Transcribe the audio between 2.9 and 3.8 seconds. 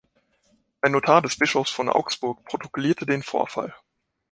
den Vorfall.